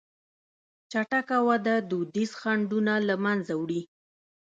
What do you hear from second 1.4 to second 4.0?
وده دودیز خنډونه له منځه وړي.